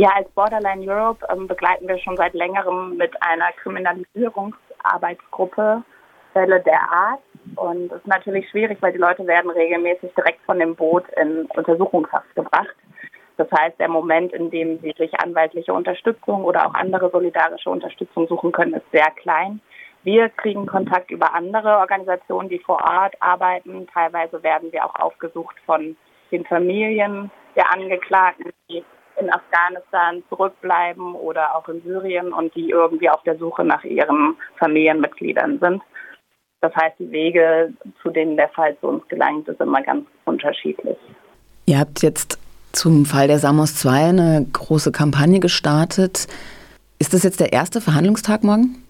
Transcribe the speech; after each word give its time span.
Ja, 0.00 0.10
als 0.14 0.30
Borderline 0.30 0.88
Europe 0.88 1.26
ähm, 1.28 1.48
begleiten 1.48 1.88
wir 1.88 1.98
schon 1.98 2.16
seit 2.16 2.32
längerem 2.32 2.96
mit 2.96 3.20
einer 3.20 3.50
Kriminalisierungsarbeitsgruppe 3.60 5.82
Fälle 6.32 6.60
der 6.60 6.80
Art. 6.88 7.18
Und 7.56 7.90
es 7.90 7.98
ist 7.98 8.06
natürlich 8.06 8.48
schwierig, 8.48 8.80
weil 8.80 8.92
die 8.92 8.98
Leute 8.98 9.26
werden 9.26 9.50
regelmäßig 9.50 10.14
direkt 10.14 10.40
von 10.46 10.60
dem 10.60 10.76
Boot 10.76 11.02
in 11.20 11.46
Untersuchungshaft 11.46 12.32
gebracht. 12.36 12.76
Das 13.38 13.48
heißt, 13.50 13.80
der 13.80 13.88
Moment, 13.88 14.32
in 14.34 14.52
dem 14.52 14.78
sie 14.78 14.94
sich 14.96 15.18
anwaltliche 15.18 15.74
Unterstützung 15.74 16.44
oder 16.44 16.68
auch 16.68 16.74
andere 16.74 17.10
solidarische 17.10 17.70
Unterstützung 17.70 18.28
suchen 18.28 18.52
können, 18.52 18.74
ist 18.74 18.88
sehr 18.92 19.10
klein. 19.16 19.60
Wir 20.04 20.28
kriegen 20.28 20.66
Kontakt 20.66 21.10
über 21.10 21.34
andere 21.34 21.78
Organisationen, 21.78 22.48
die 22.48 22.60
vor 22.60 22.80
Ort 22.88 23.16
arbeiten. 23.18 23.88
Teilweise 23.92 24.44
werden 24.44 24.70
wir 24.70 24.84
auch 24.84 24.94
aufgesucht 24.94 25.56
von 25.66 25.96
den 26.30 26.44
Familien 26.44 27.32
der 27.56 27.74
Angeklagten, 27.74 28.52
die 28.70 28.84
in 29.20 29.32
Afghanistan 29.32 30.22
zurückbleiben 30.28 31.14
oder 31.14 31.56
auch 31.56 31.68
in 31.68 31.82
Syrien 31.82 32.32
und 32.32 32.54
die 32.54 32.70
irgendwie 32.70 33.10
auf 33.10 33.22
der 33.24 33.36
Suche 33.38 33.64
nach 33.64 33.84
ihren 33.84 34.36
Familienmitgliedern 34.58 35.58
sind. 35.60 35.82
Das 36.60 36.74
heißt, 36.74 36.98
die 36.98 37.10
Wege, 37.10 37.72
zu 38.02 38.10
denen 38.10 38.36
der 38.36 38.48
Fall 38.48 38.76
zu 38.80 38.88
uns 38.88 39.06
gelangt, 39.08 39.48
ist 39.48 39.60
immer 39.60 39.82
ganz 39.82 40.06
unterschiedlich. 40.24 40.96
Ihr 41.66 41.78
habt 41.78 42.02
jetzt 42.02 42.38
zum 42.72 43.06
Fall 43.06 43.28
der 43.28 43.38
Samos 43.38 43.76
2 43.76 44.08
eine 44.08 44.46
große 44.52 44.90
Kampagne 44.92 45.40
gestartet. 45.40 46.26
Ist 46.98 47.14
das 47.14 47.22
jetzt 47.22 47.40
der 47.40 47.52
erste 47.52 47.80
Verhandlungstag 47.80 48.42
morgen? 48.42 48.84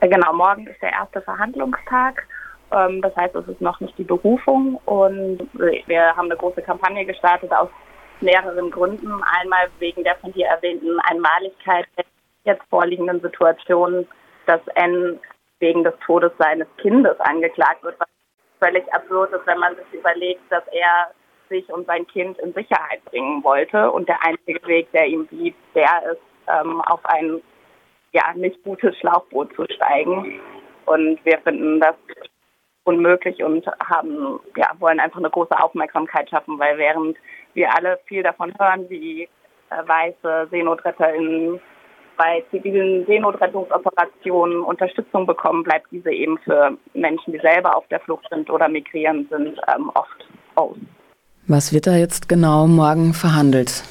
Äh, 0.00 0.08
genau, 0.08 0.32
morgen 0.32 0.66
ist 0.66 0.80
der 0.80 0.92
erste 0.92 1.20
Verhandlungstag. 1.20 2.26
Ähm, 2.72 3.02
das 3.02 3.14
heißt, 3.16 3.34
es 3.34 3.48
ist 3.48 3.60
noch 3.60 3.80
nicht 3.80 3.96
die 3.98 4.04
Berufung 4.04 4.76
und 4.86 5.38
wir 5.52 6.16
haben 6.16 6.26
eine 6.26 6.36
große 6.36 6.62
Kampagne 6.62 7.04
gestartet 7.04 7.52
aus 7.52 7.68
mehreren 8.20 8.70
Gründen. 8.70 9.22
Einmal 9.40 9.68
wegen 9.78 10.04
der 10.04 10.16
von 10.16 10.32
dir 10.32 10.46
erwähnten 10.46 10.98
Einmaligkeit 11.00 11.86
der 11.96 12.04
jetzt 12.44 12.62
vorliegenden 12.68 13.20
Situation, 13.20 14.06
dass 14.46 14.60
N 14.74 15.18
wegen 15.60 15.84
des 15.84 15.94
Todes 16.04 16.32
seines 16.38 16.68
Kindes 16.78 17.18
angeklagt 17.20 17.82
wird, 17.82 17.98
was 17.98 18.08
völlig 18.60 18.84
absurd 18.92 19.32
ist, 19.32 19.46
wenn 19.46 19.58
man 19.58 19.76
sich 19.76 20.00
überlegt, 20.00 20.42
dass 20.50 20.64
er 20.68 21.10
sich 21.48 21.68
und 21.70 21.86
sein 21.86 22.06
Kind 22.06 22.38
in 22.38 22.52
Sicherheit 22.54 23.04
bringen 23.06 23.42
wollte 23.44 23.90
und 23.90 24.08
der 24.08 24.22
einzige 24.24 24.66
Weg, 24.66 24.90
der 24.92 25.06
ihm 25.06 25.26
blieb, 25.26 25.54
der 25.74 26.02
ist, 26.12 26.20
ähm, 26.48 26.80
auf 26.82 27.00
ein 27.04 27.40
ja 28.12 28.32
nicht 28.34 28.62
gutes 28.62 28.96
Schlauchboot 28.98 29.54
zu 29.54 29.64
steigen. 29.74 30.40
Und 30.86 31.24
wir 31.24 31.38
finden 31.38 31.80
das 31.80 31.96
unmöglich 32.84 33.42
und 33.42 33.66
haben, 33.88 34.38
ja, 34.56 34.70
wollen 34.78 35.00
einfach 35.00 35.18
eine 35.18 35.30
große 35.30 35.58
Aufmerksamkeit 35.58 36.28
schaffen, 36.30 36.58
weil 36.58 36.78
während 36.78 37.16
wir 37.54 37.74
alle 37.74 37.98
viel 38.06 38.22
davon 38.22 38.52
hören, 38.58 38.88
wie 38.88 39.28
äh, 39.70 39.88
weiße 39.88 40.48
SeenotretterInnen 40.50 41.60
bei 42.16 42.44
zivilen 42.50 43.04
Seenotrettungsoperationen 43.06 44.60
Unterstützung 44.60 45.26
bekommen, 45.26 45.64
bleibt 45.64 45.86
diese 45.90 46.12
eben 46.12 46.38
für 46.38 46.76
Menschen, 46.92 47.32
die 47.32 47.40
selber 47.40 47.76
auf 47.76 47.88
der 47.88 48.00
Flucht 48.00 48.26
sind 48.30 48.48
oder 48.50 48.68
migrieren 48.68 49.26
sind, 49.30 49.58
ähm, 49.74 49.90
oft 49.94 50.28
aus. 50.54 50.76
Was 51.48 51.72
wird 51.72 51.86
da 51.86 51.96
jetzt 51.96 52.28
genau 52.28 52.66
morgen 52.66 53.12
verhandelt? 53.14 53.82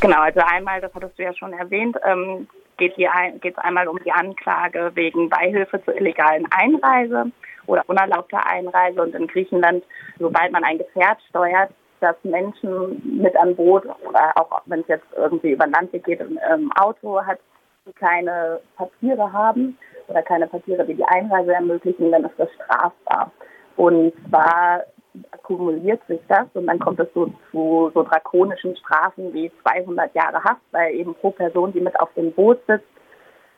Genau, 0.00 0.20
also 0.20 0.40
einmal, 0.40 0.80
das 0.80 0.92
hattest 0.94 1.18
du 1.18 1.22
ja 1.22 1.34
schon 1.34 1.52
erwähnt, 1.52 1.96
ähm, 2.04 2.46
geht 2.76 2.94
es 2.96 3.58
einmal 3.58 3.88
um 3.88 3.98
die 4.04 4.12
Anklage 4.12 4.90
wegen 4.94 5.28
Beihilfe 5.28 5.82
zur 5.84 5.96
illegalen 5.96 6.46
Einreise 6.50 7.30
oder 7.70 7.84
unerlaubter 7.86 8.44
Einreise. 8.46 9.00
Und 9.02 9.14
in 9.14 9.26
Griechenland, 9.26 9.84
sobald 10.18 10.52
man 10.52 10.64
ein 10.64 10.78
Gefährt 10.78 11.18
steuert, 11.28 11.70
dass 12.00 12.16
Menschen 12.22 13.20
mit 13.22 13.36
an 13.36 13.54
Boot 13.54 13.84
oder 14.06 14.32
auch 14.36 14.62
wenn 14.66 14.80
es 14.80 14.88
jetzt 14.88 15.06
irgendwie 15.16 15.52
über 15.52 15.66
Land 15.66 15.92
geht, 15.92 16.20
im 16.20 16.72
Auto 16.72 17.24
hat, 17.24 17.38
die 17.86 17.92
keine 17.92 18.60
Papiere 18.76 19.32
haben 19.32 19.78
oder 20.08 20.22
keine 20.22 20.46
Papiere, 20.46 20.84
die 20.84 20.94
die 20.94 21.04
Einreise 21.04 21.54
ermöglichen, 21.54 22.10
dann 22.10 22.24
ist 22.24 22.38
das 22.38 22.48
strafbar. 22.54 23.30
Und 23.76 24.12
zwar 24.28 24.84
akkumuliert 25.32 26.00
sich 26.06 26.20
das 26.28 26.46
und 26.54 26.66
dann 26.66 26.78
kommt 26.78 27.00
es 27.00 27.08
so 27.14 27.32
zu 27.50 27.90
so 27.94 28.02
drakonischen 28.02 28.76
Strafen 28.76 29.32
wie 29.32 29.50
200 29.62 30.14
Jahre 30.14 30.42
Haft, 30.42 30.62
weil 30.70 30.94
eben 30.94 31.14
pro 31.16 31.30
Person, 31.30 31.72
die 31.72 31.80
mit 31.80 31.98
auf 32.00 32.12
dem 32.14 32.32
Boot 32.32 32.60
sitzt, 32.66 32.84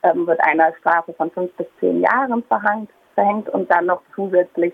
ähm, 0.02 0.26
wird 0.26 0.40
eine 0.40 0.72
Strafe 0.80 1.12
von 1.12 1.30
fünf 1.30 1.52
bis 1.54 1.66
zehn 1.78 2.00
Jahren 2.00 2.42
verhängt, 2.44 2.90
verhängt 3.14 3.48
und 3.48 3.70
dann 3.70 3.86
noch 3.86 4.02
zusätzlich, 4.14 4.72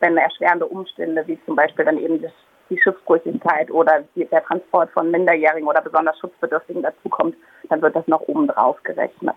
wenn 0.00 0.16
erschwerende 0.16 0.66
Umstände 0.66 1.26
wie 1.26 1.38
zum 1.46 1.56
Beispiel 1.56 1.84
dann 1.84 1.98
eben 1.98 2.22
das 2.22 2.32
die 2.70 2.80
Schiffsbrüchigkeit 2.80 3.70
oder 3.70 4.04
der 4.14 4.44
Transport 4.44 4.90
von 4.92 5.10
Minderjährigen 5.10 5.68
oder 5.68 5.82
besonders 5.82 6.18
Schutzbedürftigen 6.18 6.82
dazukommt, 6.82 7.34
dann 7.68 7.82
wird 7.82 7.94
das 7.96 8.06
noch 8.06 8.20
obendrauf 8.22 8.82
gerechnet. 8.84 9.36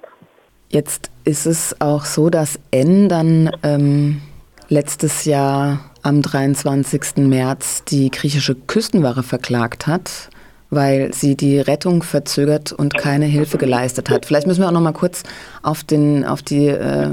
Jetzt 0.69 1.11
ist 1.25 1.45
es 1.45 1.79
auch 1.81 2.05
so, 2.05 2.29
dass 2.29 2.59
N 2.71 3.09
dann 3.09 3.51
ähm, 3.63 4.21
letztes 4.69 5.25
Jahr 5.25 5.79
am 6.03 6.21
23. 6.21 7.17
März 7.17 7.83
die 7.85 8.09
griechische 8.09 8.55
Küstenwache 8.55 9.23
verklagt 9.23 9.87
hat, 9.87 10.29
weil 10.69 11.13
sie 11.13 11.35
die 11.35 11.59
Rettung 11.59 12.01
verzögert 12.01 12.71
und 12.71 12.95
keine 12.97 13.25
Hilfe 13.25 13.57
geleistet 13.57 14.09
hat. 14.09 14.25
Vielleicht 14.25 14.47
müssen 14.47 14.61
wir 14.61 14.67
auch 14.67 14.73
noch 14.73 14.81
mal 14.81 14.93
kurz 14.93 15.23
auf, 15.61 15.83
den, 15.83 16.25
auf 16.25 16.41
die 16.41 16.67
äh, 16.67 17.11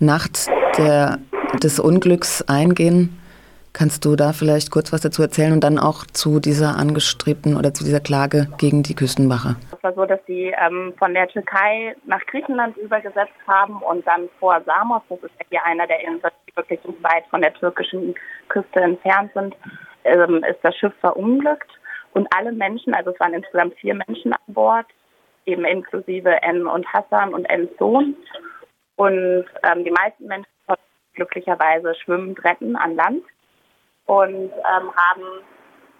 Nacht 0.00 0.48
der, 0.76 1.18
des 1.62 1.80
Unglücks 1.80 2.42
eingehen. 2.48 3.18
Kannst 3.72 4.04
du 4.04 4.16
da 4.16 4.32
vielleicht 4.32 4.70
kurz 4.72 4.92
was 4.92 5.02
dazu 5.02 5.22
erzählen 5.22 5.52
und 5.52 5.62
dann 5.62 5.78
auch 5.78 6.04
zu 6.06 6.40
dieser 6.40 6.76
angestrebten 6.76 7.56
oder 7.56 7.72
zu 7.74 7.84
dieser 7.84 8.00
Klage 8.00 8.48
gegen 8.58 8.82
die 8.82 8.94
Küstenwache? 8.94 9.56
Es 9.70 9.82
war 9.84 9.94
so, 9.94 10.04
dass 10.04 10.18
sie 10.26 10.52
ähm, 10.60 10.94
von 10.98 11.14
der 11.14 11.28
Türkei 11.28 11.94
nach 12.06 12.24
Griechenland 12.26 12.76
übergesetzt 12.78 13.38
haben 13.46 13.80
und 13.82 14.06
dann 14.06 14.28
vor 14.40 14.60
Samos, 14.64 15.02
das 15.10 15.18
ist 15.22 15.32
ja 15.38 15.46
hier 15.50 15.64
einer 15.64 15.86
der 15.86 16.00
Inseln, 16.00 16.32
die 16.48 16.56
wirklich 16.56 16.80
weit 17.02 17.24
von 17.30 17.40
der 17.40 17.54
türkischen 17.54 18.14
Küste 18.48 18.80
entfernt 18.80 19.30
sind, 19.34 19.54
ähm, 20.04 20.42
ist 20.48 20.58
das 20.62 20.74
Schiff 20.76 20.94
verunglückt. 21.00 21.70
Und 22.14 22.26
alle 22.36 22.52
Menschen, 22.52 22.94
also 22.94 23.10
es 23.10 23.20
waren 23.20 23.34
insgesamt 23.34 23.74
vier 23.74 23.94
Menschen 23.94 24.32
an 24.32 24.40
Bord, 24.48 24.86
eben 25.46 25.64
inklusive 25.64 26.42
N 26.42 26.66
und 26.66 26.86
Hassan 26.92 27.32
und 27.32 27.44
N 27.44 27.68
Sohn. 27.78 28.16
Und 28.96 29.44
ähm, 29.62 29.84
die 29.84 29.92
meisten 29.92 30.26
Menschen 30.26 30.50
glücklicherweise 31.18 31.94
schwimmend 31.96 32.42
retten 32.44 32.76
an 32.76 32.94
Land 32.94 33.24
und 34.06 34.50
ähm, 34.50 34.92
haben 34.96 35.42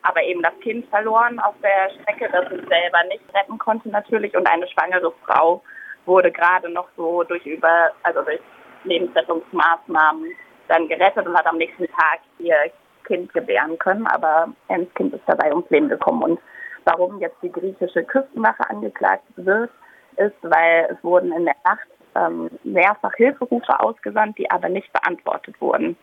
aber 0.03 0.23
eben 0.23 0.43
das 0.43 0.59
Kind 0.61 0.89
verloren 0.89 1.39
auf 1.41 1.55
der 1.63 1.91
Strecke, 1.91 2.31
das 2.31 2.45
es 2.47 2.69
selber 2.69 3.03
nicht 3.09 3.25
retten 3.35 3.59
konnte 3.59 3.89
natürlich. 3.89 4.35
Und 4.37 4.49
eine 4.49 4.67
schwangere 4.69 5.13
Frau 5.27 5.63
wurde 6.07 6.31
gerade 6.31 6.71
noch 6.71 6.89
so 6.97 7.25
durch 7.25 7.45
über 7.45 7.91
also 8.05 8.23
durch 8.23 8.41
Lebensrettungsmaßnahmen 8.85 10.31
dann 10.69 10.89
gerettet 10.89 11.27
und 11.27 11.37
hat 11.37 11.47
am 11.47 11.59
nächsten 11.59 11.87
Tag 11.89 12.21
ihr 12.39 12.71
Kind 13.05 13.33
gebären 13.35 13.77
können, 13.79 14.07
aber 14.07 14.49
Ens 14.69 14.93
Kind 14.95 15.15
ist 15.15 15.25
dabei 15.27 15.51
ums 15.51 15.69
Leben 15.71 15.89
gekommen. 15.89 16.23
Und 16.23 16.41
warum 16.85 17.19
jetzt 17.21 17.43
die 17.43 17.51
griechische 17.51 18.05
Küstenwache 18.05 18.69
angeklagt 18.71 19.25
wird, 19.37 19.71
ist, 20.17 20.37
weil 20.43 20.89
es 20.91 21.03
wurden 21.03 21.33
in 21.33 21.45
der 21.45 21.57
Nacht 21.65 21.89
ähm, 22.19 22.51
mehrfach 22.65 23.15
Hilferufe 23.17 23.81
ausgesandt, 23.81 24.39
die 24.39 24.51
aber 24.51 24.69
nicht 24.69 24.93
beantwortet 24.93 25.55
wurden. 25.61 25.97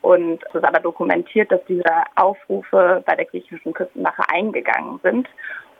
Und 0.00 0.44
es 0.48 0.54
ist 0.54 0.64
aber 0.64 0.80
dokumentiert, 0.80 1.50
dass 1.50 1.60
diese 1.68 1.90
Aufrufe 2.16 3.02
bei 3.04 3.16
der 3.16 3.24
griechischen 3.24 3.72
Küstenwache 3.72 4.22
eingegangen 4.32 5.00
sind. 5.02 5.28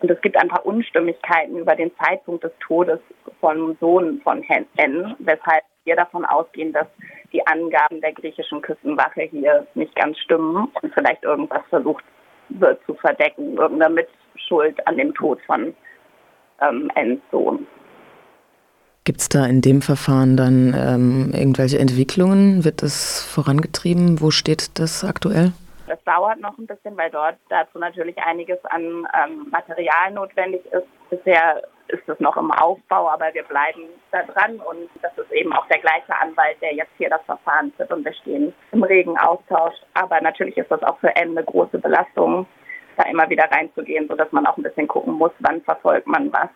Und 0.00 0.10
es 0.10 0.20
gibt 0.20 0.36
ein 0.36 0.48
paar 0.48 0.64
Unstimmigkeiten 0.64 1.56
über 1.56 1.74
den 1.74 1.90
Zeitpunkt 1.98 2.44
des 2.44 2.52
Todes 2.60 3.00
von 3.40 3.76
Sohn 3.80 4.20
von 4.22 4.44
N, 4.76 5.16
weshalb 5.18 5.62
wir 5.84 5.96
davon 5.96 6.24
ausgehen, 6.24 6.72
dass 6.72 6.86
die 7.32 7.44
Angaben 7.46 8.00
der 8.00 8.12
griechischen 8.12 8.60
Küstenwache 8.62 9.22
hier 9.22 9.66
nicht 9.74 9.94
ganz 9.96 10.18
stimmen 10.18 10.68
und 10.82 10.94
vielleicht 10.94 11.24
irgendwas 11.24 11.62
versucht 11.68 12.04
wird 12.50 12.80
zu 12.86 12.94
verdecken, 12.94 13.56
irgendeine 13.56 14.06
Mitschuld 14.34 14.86
an 14.86 14.96
dem 14.96 15.14
Tod 15.14 15.40
von 15.46 15.74
ähm, 16.60 16.90
Ns 16.94 17.20
Sohn. 17.30 17.66
Gibt 19.08 19.20
es 19.22 19.30
da 19.30 19.46
in 19.46 19.62
dem 19.62 19.80
Verfahren 19.80 20.36
dann 20.36 20.76
ähm, 20.76 21.32
irgendwelche 21.32 21.78
Entwicklungen? 21.78 22.66
Wird 22.66 22.82
das 22.82 23.24
vorangetrieben? 23.24 24.20
Wo 24.20 24.30
steht 24.30 24.78
das 24.78 25.02
aktuell? 25.02 25.52
Das 25.86 25.98
dauert 26.04 26.38
noch 26.42 26.58
ein 26.58 26.66
bisschen, 26.66 26.94
weil 26.94 27.10
dort 27.10 27.36
dazu 27.48 27.78
natürlich 27.78 28.18
einiges 28.18 28.62
an 28.66 29.08
ähm, 29.16 29.46
Material 29.50 30.12
notwendig 30.12 30.60
ist. 30.66 30.84
Bisher 31.08 31.62
ist 31.88 32.06
es 32.06 32.20
noch 32.20 32.36
im 32.36 32.50
Aufbau, 32.50 33.08
aber 33.08 33.32
wir 33.32 33.44
bleiben 33.44 33.80
da 34.12 34.24
dran 34.24 34.56
und 34.56 34.90
das 35.00 35.16
ist 35.16 35.32
eben 35.32 35.54
auch 35.54 35.66
der 35.68 35.78
gleiche 35.78 36.14
Anwalt, 36.20 36.60
der 36.60 36.74
jetzt 36.74 36.92
hier 36.98 37.08
das 37.08 37.22
Verfahren 37.24 37.72
führt 37.78 37.90
und 37.90 38.04
wir 38.04 38.12
stehen 38.12 38.52
im 38.72 38.82
regen 38.82 39.16
Austausch. 39.16 39.76
Aber 39.94 40.20
natürlich 40.20 40.58
ist 40.58 40.70
das 40.70 40.82
auch 40.82 40.98
für 40.98 41.16
N 41.16 41.30
eine 41.30 41.44
große 41.44 41.78
Belastung, 41.78 42.46
da 42.98 43.04
immer 43.04 43.26
wieder 43.30 43.50
reinzugehen, 43.50 44.06
sodass 44.06 44.30
man 44.32 44.44
auch 44.46 44.58
ein 44.58 44.64
bisschen 44.64 44.86
gucken 44.86 45.14
muss, 45.14 45.32
wann 45.38 45.62
verfolgt 45.62 46.06
man 46.06 46.30
was 46.30 46.50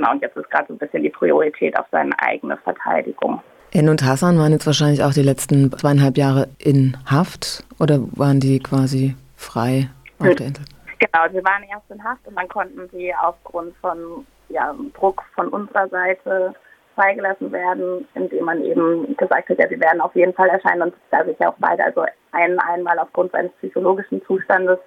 Genau, 0.00 0.12
und 0.12 0.22
jetzt 0.22 0.34
ist 0.34 0.50
gerade 0.50 0.64
so 0.66 0.74
ein 0.74 0.78
bisschen 0.78 1.02
die 1.02 1.10
Priorität 1.10 1.78
auf 1.78 1.84
seine 1.92 2.12
eigene 2.20 2.56
Verteidigung. 2.56 3.42
En 3.70 3.90
und 3.90 4.02
Hassan 4.02 4.38
waren 4.38 4.50
jetzt 4.50 4.64
wahrscheinlich 4.64 5.04
auch 5.04 5.12
die 5.12 5.22
letzten 5.22 5.70
zweieinhalb 5.72 6.16
Jahre 6.16 6.48
in 6.58 6.96
Haft 7.04 7.64
oder 7.78 7.98
waren 8.12 8.40
die 8.40 8.60
quasi 8.60 9.14
frei 9.36 9.90
auf 10.18 10.34
der 10.36 10.46
Insel? 10.46 10.64
Genau, 10.98 11.24
sie 11.30 11.44
waren 11.44 11.64
erst 11.70 11.90
in 11.90 12.02
Haft 12.02 12.26
und 12.26 12.34
dann 12.34 12.48
konnten 12.48 12.88
sie 12.92 13.14
aufgrund 13.14 13.76
von 13.82 14.26
ja, 14.48 14.74
Druck 14.98 15.22
von 15.34 15.48
unserer 15.48 15.86
Seite 15.88 16.54
freigelassen 16.94 17.52
werden, 17.52 18.08
indem 18.14 18.46
man 18.46 18.64
eben 18.64 19.14
gesagt 19.18 19.50
hat, 19.50 19.58
ja, 19.58 19.68
sie 19.68 19.80
werden 19.80 20.00
auf 20.00 20.14
jeden 20.16 20.32
Fall 20.32 20.48
erscheinen 20.48 20.82
und 20.82 20.94
da 21.10 21.22
sich 21.26 21.38
ja 21.38 21.50
auch 21.50 21.56
beide, 21.58 21.84
also 21.84 22.06
ein, 22.32 22.58
einmal 22.58 22.98
aufgrund 22.98 23.32
seines 23.32 23.52
psychologischen 23.58 24.22
Zustandes 24.24 24.78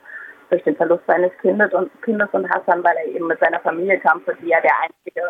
durch 0.53 0.63
den 0.63 0.75
Verlust 0.75 1.03
seines 1.07 1.31
Kindes 1.41 1.73
und, 1.73 1.89
Kindes 2.03 2.29
und 2.31 2.47
Hassan, 2.49 2.83
weil 2.83 2.95
er 2.97 3.15
eben 3.15 3.25
mit 3.25 3.39
seiner 3.39 3.59
Familie 3.61 3.99
kam, 3.99 4.21
die 4.41 4.51
er 4.51 4.61
der 4.61 4.73
einzige 4.83 5.21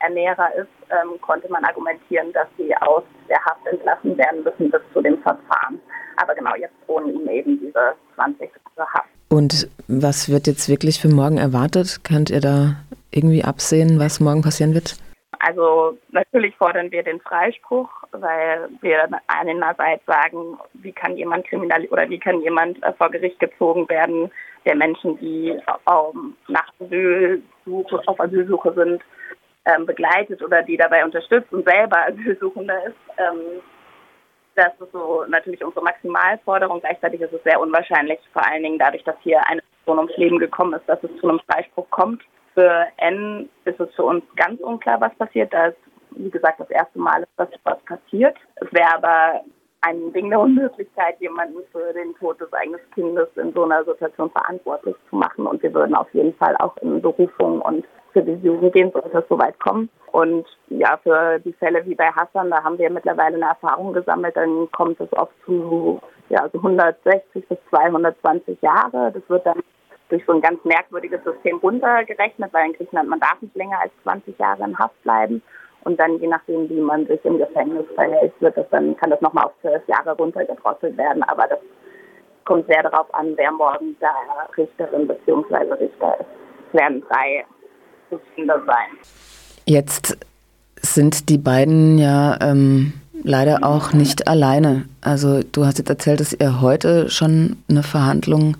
Ernährer 0.00 0.54
ist, 0.56 0.68
ähm, 0.90 1.20
konnte 1.20 1.48
man 1.50 1.64
argumentieren, 1.64 2.32
dass 2.32 2.48
sie 2.58 2.76
aus 2.78 3.04
der 3.28 3.42
Haft 3.44 3.64
entlassen 3.66 4.18
werden 4.18 4.42
müssen 4.42 4.70
bis 4.70 4.80
zu 4.92 5.00
dem 5.00 5.18
Verfahren. 5.22 5.80
Aber 6.16 6.34
genau, 6.34 6.54
jetzt 6.56 6.74
drohen 6.86 7.14
ihm 7.14 7.28
eben 7.28 7.60
diese 7.60 7.94
20 8.16 8.50
Jahre 8.76 8.90
Haft. 8.92 9.08
Und 9.28 9.68
was 9.86 10.28
wird 10.28 10.48
jetzt 10.48 10.68
wirklich 10.68 11.00
für 11.00 11.08
morgen 11.08 11.38
erwartet? 11.38 12.00
Könnt 12.02 12.30
ihr 12.30 12.40
da 12.40 12.76
irgendwie 13.12 13.44
absehen, 13.44 14.00
was 14.00 14.20
morgen 14.20 14.42
passieren 14.42 14.74
wird? 14.74 14.96
Also 15.46 15.96
natürlich 16.10 16.56
fordern 16.56 16.90
wir 16.90 17.04
den 17.04 17.20
Freispruch, 17.20 17.88
weil 18.10 18.68
wir 18.80 19.08
einerseits 19.28 20.04
sagen, 20.04 20.58
wie 20.72 20.90
kann 20.90 21.16
jemand 21.16 21.46
kriminal 21.46 21.86
oder 21.86 22.10
wie 22.10 22.18
kann 22.18 22.40
jemand 22.40 22.82
äh, 22.82 22.92
vor 22.94 23.10
Gericht 23.10 23.38
gezogen 23.38 23.88
werden, 23.88 24.28
der 24.64 24.74
Menschen, 24.74 25.16
die 25.18 25.50
ähm, 25.50 26.36
nach 26.48 26.68
Asylsuche, 26.80 28.02
auf 28.06 28.18
Asylsuche 28.18 28.74
sind, 28.74 29.02
ähm, 29.66 29.86
begleitet 29.86 30.42
oder 30.42 30.64
die 30.64 30.76
dabei 30.76 31.04
unterstützt 31.04 31.52
und 31.52 31.64
selber 31.64 31.98
Asylsuchender 32.08 32.86
ist. 32.86 32.96
Ähm, 33.16 33.62
das 34.56 34.72
ist 34.80 34.90
so 34.90 35.24
natürlich 35.28 35.64
unsere 35.64 35.84
Maximalforderung. 35.84 36.80
Gleichzeitig 36.80 37.20
ist 37.20 37.32
es 37.32 37.44
sehr 37.44 37.60
unwahrscheinlich, 37.60 38.18
vor 38.32 38.44
allen 38.44 38.64
Dingen 38.64 38.80
dadurch, 38.80 39.04
dass 39.04 39.16
hier 39.22 39.46
eine 39.46 39.62
Person 39.84 39.98
ums 39.98 40.16
Leben 40.16 40.40
gekommen 40.40 40.72
ist, 40.72 40.88
dass 40.88 40.98
es 41.04 41.20
zu 41.20 41.28
einem 41.28 41.40
Freispruch 41.48 41.88
kommt. 41.90 42.22
Für 42.56 42.86
N 42.96 43.50
ist 43.66 43.78
es 43.78 43.94
für 43.94 44.04
uns 44.04 44.24
ganz 44.34 44.58
unklar, 44.62 44.98
was 44.98 45.14
passiert. 45.16 45.52
Da 45.52 45.66
ist, 45.66 45.76
wie 46.12 46.30
gesagt, 46.30 46.58
das 46.58 46.70
erste 46.70 46.98
Mal 46.98 47.26
dass 47.36 47.48
was 47.64 47.78
passiert. 47.84 48.34
Es 48.56 48.72
wäre 48.72 48.94
aber 48.94 49.42
ein 49.82 50.10
Ding 50.14 50.30
der 50.30 50.40
Unmöglichkeit, 50.40 51.20
jemanden 51.20 51.58
für 51.70 51.92
den 51.92 52.14
Tod 52.14 52.40
des 52.40 52.50
eigenen 52.54 52.80
Kindes 52.94 53.28
in 53.36 53.52
so 53.52 53.64
einer 53.64 53.84
Situation 53.84 54.30
verantwortlich 54.30 54.96
zu 55.10 55.16
machen. 55.16 55.46
Und 55.46 55.62
wir 55.62 55.74
würden 55.74 55.94
auf 55.94 56.08
jeden 56.14 56.32
Fall 56.36 56.56
auch 56.56 56.74
in 56.78 57.02
Berufung 57.02 57.60
und 57.60 57.84
Revision 58.14 58.72
gehen, 58.72 58.90
sollte 58.90 59.18
es 59.18 59.28
soweit 59.28 59.60
kommen. 59.60 59.90
Und 60.12 60.46
ja, 60.68 60.98
für 61.02 61.38
die 61.40 61.52
Fälle 61.52 61.84
wie 61.84 61.94
bei 61.94 62.06
Hassan, 62.06 62.50
da 62.50 62.64
haben 62.64 62.78
wir 62.78 62.88
mittlerweile 62.88 63.36
eine 63.36 63.48
Erfahrung 63.48 63.92
gesammelt, 63.92 64.34
dann 64.34 64.70
kommt 64.72 64.98
es 64.98 65.12
oft 65.12 65.34
zu 65.44 66.00
ja, 66.30 66.48
so 66.54 66.58
160 66.58 67.46
bis 67.46 67.58
220 67.68 68.62
Jahre. 68.62 69.12
Das 69.12 69.22
wird 69.28 69.44
dann 69.44 69.62
durch 70.08 70.24
so 70.26 70.32
ein 70.32 70.40
ganz 70.40 70.64
merkwürdiges 70.64 71.22
System 71.24 71.58
runtergerechnet, 71.58 72.52
weil 72.52 72.66
in 72.66 72.72
Griechenland 72.74 73.08
man 73.08 73.20
darf 73.20 73.40
nicht 73.40 73.54
länger 73.56 73.80
als 73.80 73.92
20 74.02 74.38
Jahre 74.38 74.64
in 74.64 74.78
Haft 74.78 75.00
bleiben. 75.02 75.42
Und 75.84 76.00
dann, 76.00 76.18
je 76.20 76.26
nachdem, 76.26 76.68
wie 76.68 76.80
man 76.80 77.06
sich 77.06 77.24
im 77.24 77.38
Gefängnis 77.38 77.86
verhält, 77.94 78.32
wird 78.40 78.56
das 78.56 78.66
dann, 78.70 78.96
kann 78.96 79.10
das 79.10 79.20
nochmal 79.20 79.44
auf 79.44 79.52
zwölf 79.60 79.86
Jahre 79.86 80.16
runtergedrosselt 80.16 80.96
werden. 80.96 81.22
Aber 81.24 81.46
das 81.46 81.60
kommt 82.44 82.66
sehr 82.66 82.82
darauf 82.82 83.12
an, 83.14 83.34
wer 83.36 83.52
morgen 83.52 83.96
da 84.00 84.12
Richterin 84.56 85.06
bzw. 85.06 85.72
Richter 85.74 86.16
ist. 86.20 86.26
Es 86.68 86.74
werden 86.80 87.02
drei 87.08 87.44
Richter 88.10 88.62
sein. 88.66 88.98
Jetzt 89.64 90.16
sind 90.76 91.28
die 91.28 91.38
beiden 91.38 91.98
ja 91.98 92.36
ähm, 92.40 92.92
leider 93.22 93.58
auch 93.62 93.92
nicht 93.92 94.28
alleine. 94.28 94.86
Also 95.00 95.42
du 95.42 95.66
hast 95.66 95.78
jetzt 95.78 95.90
erzählt, 95.90 96.20
dass 96.20 96.32
ihr 96.32 96.60
heute 96.60 97.10
schon 97.10 97.56
eine 97.68 97.82
Verhandlung 97.82 98.56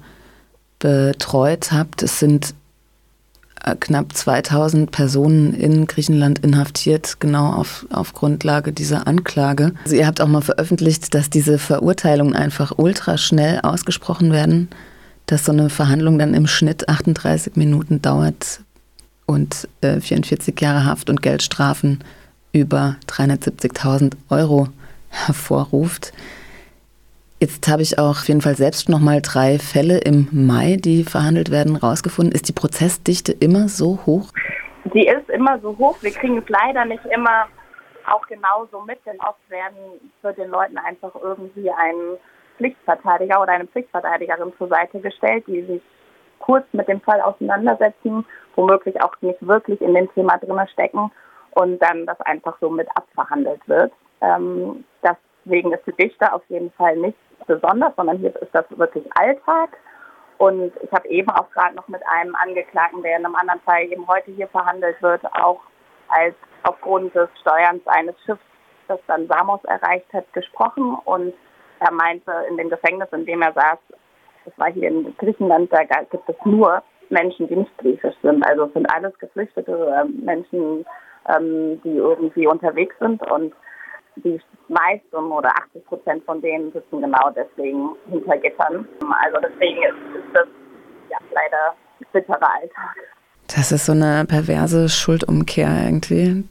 betreut 0.79 1.73
habt. 1.73 2.03
Es 2.03 2.19
sind 2.19 2.55
äh, 3.65 3.75
knapp 3.79 4.13
2000 4.13 4.91
Personen 4.91 5.55
in 5.55 5.87
Griechenland 5.87 6.39
inhaftiert, 6.41 7.19
genau 7.21 7.53
auf, 7.53 7.87
auf 7.91 8.13
Grundlage 8.13 8.73
dieser 8.73 9.07
Anklage. 9.07 9.73
Also 9.85 9.97
ihr 9.97 10.07
habt 10.07 10.21
auch 10.21 10.29
mal 10.29 10.43
veröffentlicht, 10.43 11.15
dass 11.15 11.31
diese 11.31 11.59
Verurteilungen 11.59 12.35
einfach 12.35 12.75
ultra 12.77 13.19
schnell 13.19 13.61
ausgesprochen 13.61 14.33
werden, 14.33 14.69
dass 15.27 15.45
so 15.45 15.53
eine 15.53 15.71
Verhandlung 15.71 16.19
dann 16.19 16.35
im 16.35 16.47
Schnitt 16.47 16.89
38 16.89 17.57
Minuten 17.57 18.01
dauert 18.01 18.61
und 19.27 19.69
äh, 19.81 20.01
44 20.01 20.59
Jahre 20.61 20.85
Haft 20.85 21.11
und 21.11 21.21
Geldstrafen 21.23 22.01
über 22.53 22.97
370.000 23.09 24.13
Euro 24.31 24.69
hervorruft. 25.09 26.13
Jetzt 27.39 27.69
habe 27.69 27.83
ich 27.83 27.99
auch 27.99 28.23
auf 28.23 28.29
jeden 28.29 28.41
Fall 28.41 28.55
selbst 28.55 28.89
noch 28.89 28.99
mal 28.99 29.21
drei 29.21 29.59
Fälle 29.59 29.99
im 29.99 30.29
Mai, 30.33 30.79
die 30.81 31.05
verhandelt 31.05 31.51
werden, 31.51 31.77
rausgefunden. 31.77 32.33
Ist 32.33 32.49
die 32.49 32.55
Prozessdichte 32.55 33.33
immer 33.33 33.69
so 33.69 33.99
hoch? 34.07 34.33
Die 34.95 35.07
ist 35.07 35.29
immer 35.29 35.59
so 35.61 35.77
hoch. 35.77 35.99
Wir 36.01 36.13
kriegen 36.13 36.39
es 36.39 36.49
leider 36.49 36.87
nicht 36.87 37.05
immer 37.07 37.47
auch 38.07 38.27
genauso 38.27 38.81
mit, 38.83 39.05
denn 39.05 39.21
oft 39.21 39.51
werden 39.51 39.77
für 40.23 40.33
den 40.33 40.49
Leuten 40.49 40.79
einfach 40.79 41.15
irgendwie 41.23 41.71
ein 41.71 42.17
Pflichtverteidiger 42.57 43.43
oder 43.43 43.53
eine 43.53 43.67
Pflichtverteidigerin 43.67 44.55
zur 44.57 44.69
Seite 44.69 45.01
gestellt, 45.01 45.45
die 45.47 45.63
sich 45.67 45.83
kurz 46.39 46.65
mit 46.73 46.89
dem 46.89 47.03
Fall 47.03 47.21
auseinandersetzen, 47.21 48.25
womöglich 48.55 49.03
auch 49.03 49.15
nicht 49.21 49.47
wirklich 49.47 49.79
in 49.83 49.93
dem 49.93 50.11
Thema 50.15 50.39
drin 50.39 50.59
stecken 50.73 51.11
und 51.51 51.83
dann 51.83 52.07
das 52.07 52.19
einfach 52.23 52.57
so 52.63 52.71
mit 52.71 52.89
abverhandelt 52.95 53.61
wird. 53.67 53.93
Ähm, 54.23 54.85
deswegen 55.47 55.73
ist 55.73 55.87
die 55.87 55.93
Dichte 55.93 56.33
auf 56.33 56.43
jeden 56.49 56.71
Fall 56.73 56.97
nicht 56.97 57.17
besonders, 57.47 57.95
sondern 57.97 58.19
hier 58.19 58.35
ist 58.41 58.53
das 58.55 58.65
wirklich 58.71 59.05
Alltag. 59.17 59.77
Und 60.39 60.73
ich 60.83 60.93
habe 60.93 61.09
eben 61.09 61.31
auch 61.31 61.51
gerade 61.53 61.75
noch 61.77 61.89
mit 61.89 62.03
einem 62.09 62.35
Angeklagten, 62.35 63.03
der 63.03 63.19
in 63.19 63.25
einem 63.25 63.37
anderen 63.37 63.61
Fall 63.61 63.85
eben 63.85 64.07
heute 64.07 64.31
hier 64.33 64.49
verhandelt 64.49 65.01
wird, 65.01 65.25
auch 65.35 65.61
als 66.09 66.35
aufgrund 66.65 67.15
des 67.15 67.29
Steuerns 67.41 67.87
eines 67.87 68.15
Schiffs, 68.25 68.43
das 68.89 69.01
dann 69.07 69.27
Samos 69.29 69.65
erreicht 69.65 70.13
hat, 70.13 70.31
gesprochen. 70.33 70.97
Und 71.05 71.33
er 71.81 71.93
meinte 71.93 72.33
in 72.51 72.57
dem 72.59 72.69
Gefängnis, 72.69 73.09
in 73.13 73.25
dem 73.25 73.43
er 73.43 73.53
saß, 73.53 73.79
das 74.45 74.59
war 74.59 74.71
hier 74.71 74.89
in 74.89 75.17
Griechenland, 75.17 75.73
da 75.73 75.83
gibt 75.85 76.29
es 76.29 76.37
nur 76.45 76.83
Menschen, 77.09 77.49
die 77.49 77.57
nicht 77.57 77.79
griechisch 77.79 78.15
sind. 78.23 78.47
Also 78.47 78.65
es 78.65 78.73
sind 78.75 78.93
alles 78.93 79.19
geflüchtete 79.19 79.95
ähm, 80.01 80.25
Menschen, 80.25 80.85
ähm, 81.29 81.81
die 81.83 81.97
irgendwie 81.97 82.47
unterwegs 82.47 82.95
sind 82.99 83.23
und 83.31 83.55
die 84.17 84.41
meisten 84.69 85.17
oder 85.17 85.51
80 85.51 85.85
Prozent 85.87 86.25
von 86.25 86.41
denen 86.41 86.73
sitzen 86.73 87.01
genau 87.01 87.31
deswegen 87.35 87.91
hinter 88.09 88.37
Gittern. 88.39 88.87
Also 89.25 89.39
deswegen 89.43 89.83
ist, 89.83 90.17
ist 90.17 90.35
das 90.35 90.47
ja 91.11 91.19
leider 91.33 91.75
bitterer 92.13 92.55
Alltag. 92.55 92.97
Das 93.55 93.73
ist 93.73 93.87
so 93.87 93.93
eine 93.93 94.25
perverse 94.27 94.89
Schuldumkehr 94.89 95.69
irgendwie. 95.85 96.45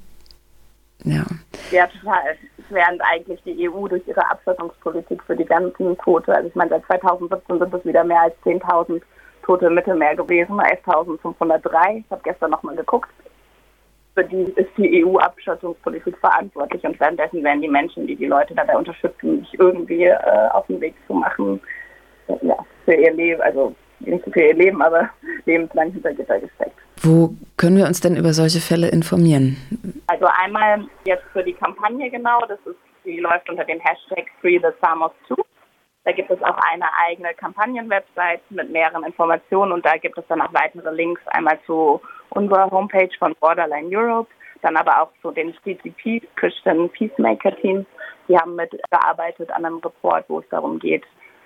Ja. 1.04 1.26
Ja, 1.72 1.88
total. 1.88 2.38
Während 2.70 3.02
eigentlich 3.04 3.42
die 3.44 3.70
EU 3.70 3.88
durch 3.88 4.08
ihre 4.08 4.28
Abschottungspolitik 4.30 5.22
für 5.24 5.36
die 5.36 5.46
ganzen 5.46 5.98
Tote, 6.00 6.34
also 6.34 6.48
ich 6.48 6.56
meine, 6.56 6.70
seit 6.70 6.86
2017 6.86 7.60
sind 7.60 7.74
es 7.74 7.86
wieder 7.86 8.04
mehr 8.04 8.22
als 8.22 8.34
10.000 8.44 9.02
Tote 9.44 9.68
im 9.68 9.76
Mittelmeer 9.76 10.16
gewesen, 10.16 10.60
11.503. 10.60 12.00
Ich 12.00 12.12
habe 12.12 12.22
gestern 12.24 12.52
nochmal 12.52 12.76
geguckt 12.76 13.10
für 14.16 14.24
die 14.24 14.44
ist 14.56 14.70
die 14.78 15.06
EU-Abschottungspolitik 15.06 16.18
verantwortlich 16.18 16.84
und 16.84 17.00
währenddessen 17.00 17.44
werden 17.44 17.62
die 17.62 17.68
Menschen, 17.68 18.08
die 18.08 18.16
die 18.16 18.26
Leute 18.26 18.56
dabei 18.56 18.78
unterstützen, 18.78 19.42
sich 19.42 19.60
irgendwie 19.60 20.06
äh, 20.06 20.16
auf 20.52 20.66
den 20.68 20.82
Weg 20.82 20.96
zu 21.06 21.14
machen, 21.14 21.60
ja, 22.42 22.58
für 22.86 22.94
ihr 22.94 23.14
Leben, 23.14 23.42
also 23.42 23.76
nicht 24.00 24.24
für 24.24 24.42
ihr 24.42 24.56
Leben, 24.56 24.82
aber 24.82 25.10
lebenslang 25.46 25.92
hinter 25.92 26.14
Gitter 26.14 26.40
gesteckt. 26.40 26.78
Wo 27.02 27.36
können 27.58 27.78
wir 27.78 27.86
uns 27.86 28.00
denn 28.00 28.16
über 28.16 28.34
solche 28.34 28.60
Fälle 28.60 28.88
informieren? 28.88 29.58
Also 30.08 30.26
einmal 30.44 30.86
jetzt 31.06 31.26
für 31.34 31.44
die 31.44 31.54
Kampagne 31.54 32.10
genau, 32.10 32.40
das 32.48 32.60
ist, 32.66 32.80
die 33.04 33.20
läuft 33.20 33.50
unter 33.50 33.66
dem 33.66 33.80
Hashtag 33.82 34.26
Free 34.42 34.60
the 34.60 34.70
Samos 34.82 35.12
2. 35.28 35.36
Da 36.06 36.12
gibt 36.12 36.30
es 36.30 36.42
auch 36.44 36.58
eine 36.72 36.86
eigene 37.08 37.34
Kampagnenwebsite 37.34 38.42
mit 38.52 38.70
mehreren 38.70 39.04
Informationen 39.04 39.72
und 39.72 39.86
da 39.86 39.98
gibt 39.98 40.18
es 40.18 40.24
dann 40.28 40.42
auch 40.42 40.54
weitere 40.54 40.92
Links 40.92 41.22
einmal 41.28 41.60
zu 41.66 42.00
unserer 42.30 42.70
Homepage 42.70 43.10
von 43.18 43.36
Borderline 43.40 43.90
Europe, 43.92 44.30
dann 44.62 44.78
aber 44.78 45.02
auch 45.02 45.10
zu 45.24 45.32
den 45.32 45.54
CCP, 45.64 46.22
Christian 46.36 46.90
Peacemaker 46.90 47.56
Teams. 47.58 47.88
Die 48.28 48.38
haben 48.38 48.56
mitgearbeitet 48.56 49.50
an 49.52 49.66
einem 49.66 49.80
Report, 49.80 50.26
wo 50.28 50.40
es 50.40 50.50
darum 50.50 50.78
geht, 50.78 51.04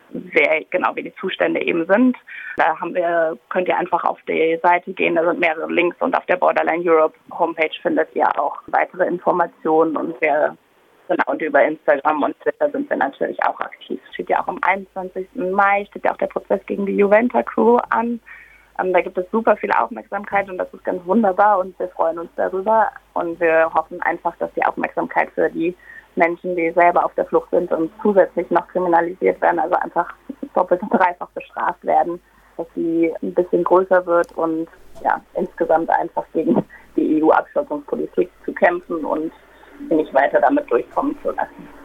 wer 0.10 0.64
genau 0.70 0.94
wie 0.96 1.04
die 1.04 1.16
Zustände 1.16 1.62
eben 1.62 1.86
sind. 1.86 2.18
Da 2.58 2.78
haben 2.80 2.94
wir, 2.94 3.38
könnt 3.50 3.70
ihr 3.70 3.78
einfach 3.78 4.04
auf 4.04 4.20
die 4.28 4.60
Seite 4.62 4.92
gehen, 4.92 5.16
da 5.16 5.24
sind 5.24 5.40
mehrere 5.40 5.72
Links 5.72 5.96
und 6.02 6.18
auf 6.18 6.26
der 6.26 6.38
Borderline 6.38 6.84
Europe 6.84 7.16
Homepage 7.32 7.72
findet 7.82 8.14
ihr 8.14 8.28
auch 8.38 8.60
weitere 8.68 9.06
Informationen 9.06 9.96
und 9.96 10.16
wer 10.20 10.58
Genau, 11.10 11.24
und 11.26 11.42
über 11.42 11.64
Instagram 11.66 12.22
und 12.22 12.40
Twitter 12.42 12.70
sind 12.70 12.88
wir 12.88 12.98
natürlich 12.98 13.44
auch 13.44 13.60
aktiv. 13.60 14.00
Steht 14.14 14.30
ja 14.30 14.44
auch 14.44 14.48
am 14.48 14.60
21. 14.62 15.28
Mai, 15.34 15.84
steht 15.90 16.06
ja 16.06 16.12
auch 16.12 16.18
der 16.18 16.28
Prozess 16.28 16.62
gegen 16.68 16.86
die 16.86 16.98
Juventa 16.98 17.42
Crew 17.42 17.78
an. 17.90 18.20
Ähm, 18.80 18.94
da 18.94 19.02
gibt 19.02 19.18
es 19.18 19.26
super 19.32 19.58
viel 19.58 19.72
Aufmerksamkeit 19.72 20.48
und 20.52 20.60
das 20.60 20.72
ist 20.72 20.84
ganz 20.84 21.04
wunderbar 21.08 21.58
und 21.58 21.78
wir 21.80 21.88
freuen 21.90 22.20
uns 22.20 22.30
darüber. 22.36 22.90
Und 23.16 23.40
wir 23.40 23.74
hoffen 23.74 24.00
einfach, 24.04 24.36
dass 24.38 24.54
die 24.54 24.64
Aufmerksamkeit 24.64 25.32
für 25.32 25.50
die 25.50 25.76
Menschen, 26.16 26.56
die 26.56 26.70
selber 26.74 27.04
auf 27.04 27.16
der 27.16 27.26
Flucht 27.26 27.50
sind 27.50 27.72
und 27.72 27.92
zusätzlich 28.04 28.48
noch 28.52 28.68
kriminalisiert 28.68 29.42
werden, 29.42 29.60
also 29.60 29.74
einfach 29.78 30.14
doppelt 30.54 30.80
und 30.84 30.94
dreifach 30.94 31.30
bestraft 31.30 31.84
werden, 31.86 32.22
dass 32.56 32.68
sie 32.76 33.12
ein 33.24 33.34
bisschen 33.34 33.64
größer 33.64 34.06
wird 34.06 34.32
und 34.34 34.68
ja, 35.04 35.20
insgesamt 35.34 35.90
einfach 35.90 36.26
gegen 36.34 36.64
die 36.96 37.24
EU-Abschottungspolitik 37.24 38.30
zu 38.46 38.54
kämpfen 38.54 39.04
und 39.06 39.32
nicht 39.80 40.14
weiter 40.14 40.42
damit 40.42 40.70
durchkommen 40.72 41.18
zu 41.22 41.32
lassen. 41.32 41.80